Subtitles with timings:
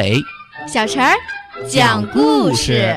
[0.00, 0.24] 马尾、
[0.66, 1.14] 小陈儿
[1.68, 2.96] 讲故事。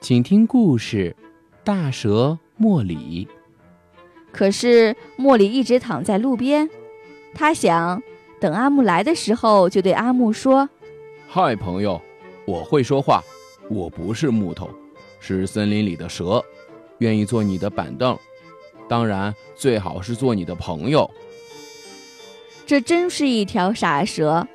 [0.00, 1.14] 请听故事：
[1.62, 3.28] 大蛇莫里。
[4.32, 6.68] 可是莫里一直躺在路边，
[7.34, 8.02] 他想
[8.40, 10.68] 等阿木来的时候，就对阿木说
[11.28, 12.00] ：“嗨，朋友，
[12.46, 13.22] 我会说话，
[13.68, 14.68] 我不是木头，
[15.20, 16.44] 是森林里的蛇，
[16.98, 18.18] 愿意做你的板凳，
[18.88, 21.10] 当然最好是做你的朋友。”
[22.66, 24.46] 这真是一条傻蛇。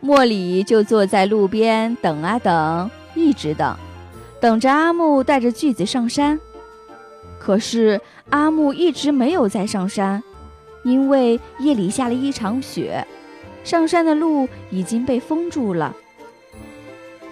[0.00, 3.76] 莫里就坐在路边等啊等，一直等。
[4.38, 6.38] 等着阿木带着锯子上山，
[7.38, 10.22] 可是阿木一直没有再上山，
[10.86, 13.04] 因为夜里下了一场雪，
[13.64, 15.92] 上山的路已经被封住了。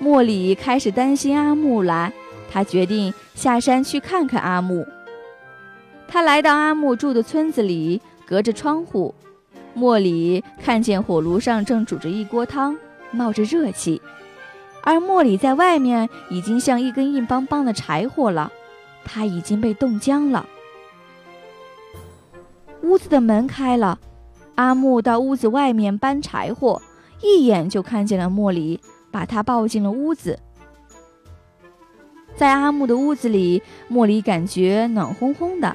[0.01, 2.13] 莫里开始担心阿木来，
[2.51, 4.85] 他决定下山去看看阿木。
[6.09, 9.15] 他来到阿木住的村子里，隔着窗户，
[9.73, 12.77] 莫里看见火炉上正煮着一锅汤，
[13.13, 14.03] 冒着热气。
[14.83, 18.51] 而莫里在外面已经像一根硬邦邦的柴火了，
[19.05, 20.45] 他已经被冻僵了。
[22.85, 23.99] 屋子的门开了，
[24.57, 26.83] 阿木到屋子外面搬柴火，
[27.23, 28.79] 一眼就看见了莫里，
[29.11, 30.39] 把他抱进了屋子。
[32.37, 35.75] 在阿木的屋子里，莫里感觉暖烘烘的，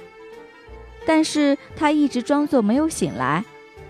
[1.07, 3.43] 但是他一直装作没有醒来，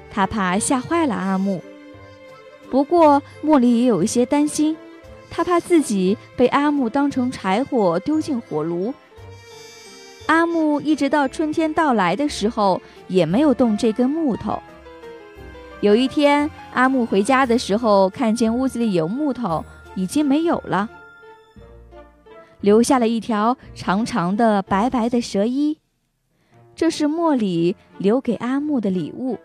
[0.10, 1.62] 他怕吓坏了阿木。
[2.72, 4.78] 不过莫里也有一些担心。
[5.32, 8.92] 他怕自己被阿木当成柴火丢进火炉。
[10.30, 14.62] 阿木一直到春天到来的时候也没有动这根木头。
[15.82, 19.66] 有一天，阿木回家的时候，看见屋子里有木头
[19.96, 20.88] 已经没有了，
[22.62, 25.80] 留下了一条长长的、白白的蛇衣。
[26.76, 29.40] 这是莫里留给阿木的礼物。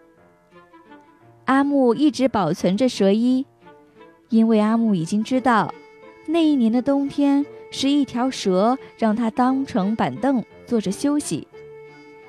[1.46, 3.46] 阿木一直保存着蛇衣。
[4.28, 5.72] 因为阿木已经知道，
[6.26, 11.46] 那一年的冬天是一条蛇让他当成板凳坐着休息。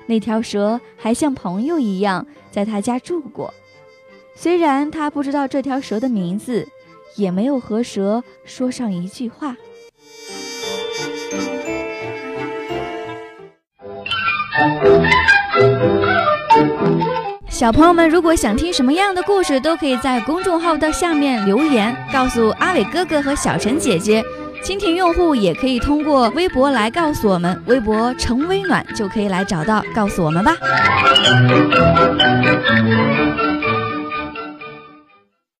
[0.06, 3.52] 那条蛇还像朋友一样在他家住过，
[4.34, 6.68] 虽然他不知道这条蛇的名字，
[7.16, 9.56] 也没有和蛇说上一句话。
[17.48, 24.22] 小朋友们，如果想听什么样的故事，都可以在公众号的下面留言，告诉阿伟哥哥和小陈姐姐。
[24.62, 30.56] 蜻蜓用户也可以通过微博来告诉我们，微博“成微暖”就可以来找到，告诉我们吧。